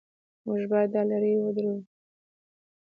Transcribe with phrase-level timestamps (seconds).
[0.45, 1.77] موږ باید دا لړۍ ودروو.